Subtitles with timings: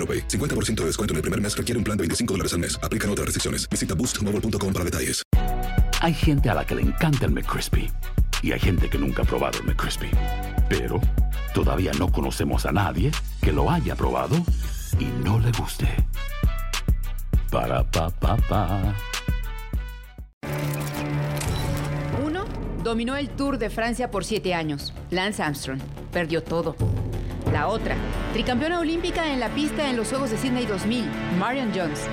[0.00, 0.26] AroPay.
[0.28, 2.80] 50% de descuento en el primer mes requiere un plan de 25 dólares al mes.
[2.82, 3.68] Aplican otras restricciones.
[3.68, 5.22] Visita boostmobile.com para detalles.
[6.00, 7.90] Hay gente a la que le encanta el McCrispy
[8.42, 10.10] y hay gente que nunca ha probado el McCrispy.
[10.68, 10.98] Pero
[11.52, 13.10] todavía no conocemos a nadie
[13.42, 14.36] que lo haya probado
[14.98, 15.88] y no le guste.
[17.50, 18.94] Para pa pa pa.
[22.24, 22.44] Uno
[22.82, 24.94] dominó el Tour de Francia por siete años.
[25.10, 25.80] Lance Armstrong
[26.12, 26.76] perdió todo.
[27.52, 27.96] La otra,
[28.32, 31.04] tricampeona olímpica en la pista en los Juegos de Sydney 2000,
[31.38, 32.06] Marion Jones.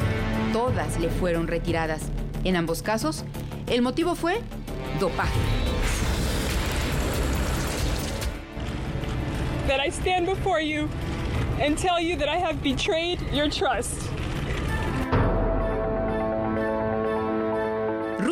[0.51, 2.09] Todas le fueron retiradas.
[2.43, 3.23] En ambos casos,
[3.67, 4.41] el motivo fue
[4.99, 5.39] dopaje.
[9.67, 10.89] that I stand before you
[11.59, 14.09] and tell you that I have betrayed your trust.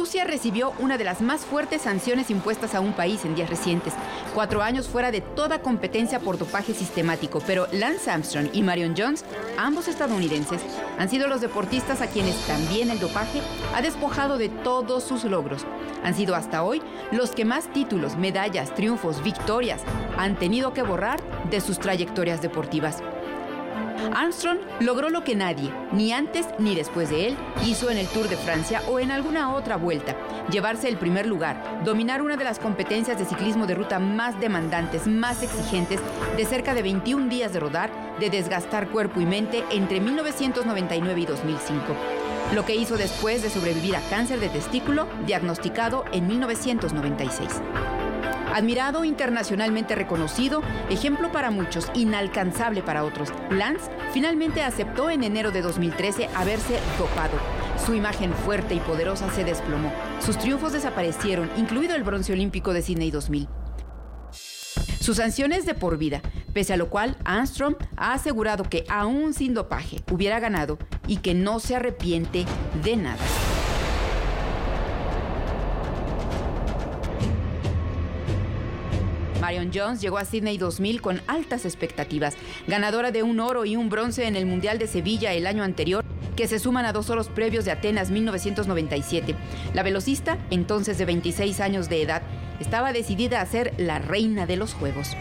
[0.05, 3.95] Rusia recibió una de las más fuertes sanciones impuestas a un país en días recientes.
[4.35, 9.25] Cuatro años fuera de toda competencia por dopaje sistemático, pero Lance Armstrong y Marion Jones,
[9.57, 10.61] ambos estadounidenses,
[10.99, 13.41] han sido los deportistas a quienes también el dopaje
[13.73, 15.65] ha despojado de todos sus logros.
[16.03, 19.81] Han sido hasta hoy los que más títulos, medallas, triunfos, victorias
[20.19, 23.01] han tenido que borrar de sus trayectorias deportivas.
[24.13, 28.27] Armstrong logró lo que nadie, ni antes ni después de él, hizo en el Tour
[28.27, 30.15] de Francia o en alguna otra vuelta.
[30.51, 35.07] Llevarse el primer lugar, dominar una de las competencias de ciclismo de ruta más demandantes,
[35.07, 35.99] más exigentes,
[36.37, 37.89] de cerca de 21 días de rodar,
[38.19, 41.83] de desgastar cuerpo y mente entre 1999 y 2005.
[42.53, 47.61] Lo que hizo después de sobrevivir a cáncer de testículo, diagnosticado en 1996.
[48.53, 55.61] Admirado, internacionalmente reconocido, ejemplo para muchos, inalcanzable para otros, Lance finalmente aceptó en enero de
[55.61, 57.37] 2013 haberse dopado.
[57.85, 59.91] Su imagen fuerte y poderosa se desplomó.
[60.19, 63.47] Sus triunfos desaparecieron, incluido el bronce olímpico de Sydney 2000.
[64.99, 69.53] Sus sanciones de por vida, pese a lo cual Armstrong ha asegurado que aún sin
[69.53, 72.45] dopaje hubiera ganado y que no se arrepiente
[72.83, 73.21] de nada.
[79.45, 82.35] Marion Jones llegó a Sydney 2000 con altas expectativas,
[82.65, 86.03] ganadora de un oro y un bronce en el Mundial de Sevilla el año anterior,
[86.35, 89.35] que se suman a dos oros previos de Atenas 1997.
[89.75, 92.23] La velocista, entonces de 26 años de edad,
[92.59, 95.15] estaba decidida a ser la reina de los Juegos.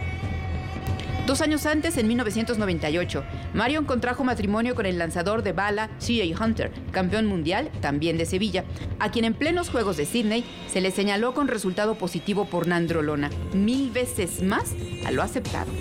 [1.26, 3.24] Dos años antes, en 1998,
[3.54, 6.38] Marion contrajo matrimonio con el lanzador de bala C.A.
[6.38, 8.64] Hunter, campeón mundial también de Sevilla,
[8.98, 13.30] a quien en plenos Juegos de Sydney se le señaló con resultado positivo por nandrolona,
[13.54, 14.74] mil veces más
[15.06, 15.72] a lo aceptado.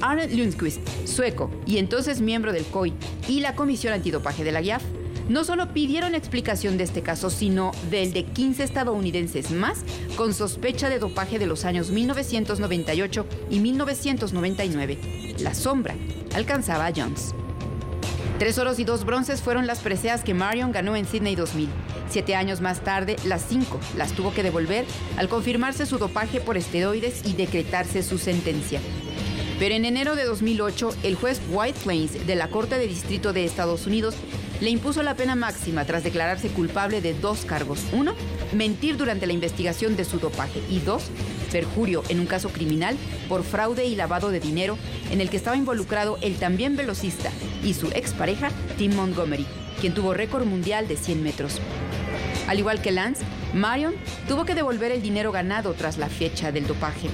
[0.00, 2.94] Arne Lundqvist, sueco y entonces miembro del COI
[3.26, 4.84] y la Comisión Antidopaje de la GIAF,
[5.28, 9.84] no solo pidieron explicación de este caso, sino del de 15 estadounidenses más
[10.16, 15.34] con sospecha de dopaje de los años 1998 y 1999.
[15.38, 15.94] La sombra
[16.34, 17.34] alcanzaba a Jones.
[18.38, 21.68] Tres oros y dos bronces fueron las preseas que Marion ganó en Sydney 2000.
[22.10, 24.84] Siete años más tarde, las cinco las tuvo que devolver
[25.16, 28.80] al confirmarse su dopaje por esteroides y decretarse su sentencia.
[29.58, 33.44] Pero en enero de 2008, el juez White Plains de la Corte de Distrito de
[33.44, 34.16] Estados Unidos
[34.60, 37.80] le impuso la pena máxima tras declararse culpable de dos cargos.
[37.92, 38.14] Uno,
[38.52, 40.60] mentir durante la investigación de su dopaje.
[40.70, 41.10] Y dos,
[41.50, 42.96] perjurio en un caso criminal
[43.28, 44.78] por fraude y lavado de dinero
[45.10, 47.30] en el que estaba involucrado el también velocista
[47.62, 49.46] y su expareja Tim Montgomery.
[49.80, 51.60] quien tuvo récord mundial de 100 metros.
[52.48, 53.24] Al igual que Lance,
[53.54, 53.94] Marion
[54.28, 57.08] tuvo que devolver el dinero ganado tras la fecha del dopaje.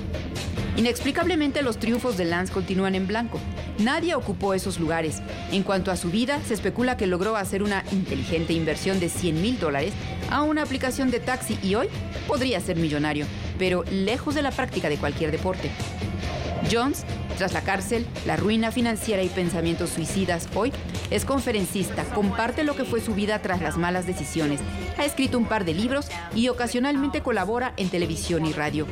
[0.76, 3.40] Inexplicablemente los triunfos de Lance continúan en blanco.
[3.78, 5.22] Nadie ocupó esos lugares.
[5.52, 9.40] En cuanto a su vida, se especula que logró hacer una inteligente inversión de 100
[9.40, 9.92] mil dólares
[10.30, 11.88] a una aplicación de taxi y hoy
[12.26, 13.26] podría ser millonario,
[13.58, 15.70] pero lejos de la práctica de cualquier deporte.
[16.70, 17.04] Jones,
[17.38, 20.72] tras la cárcel, la ruina financiera y pensamientos suicidas hoy,
[21.10, 24.60] es conferencista, comparte lo que fue su vida tras las malas decisiones,
[24.98, 28.86] ha escrito un par de libros y ocasionalmente colabora en televisión y radio.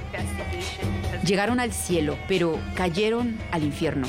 [1.25, 4.09] Llegaron al cielo, pero cayeron al infierno,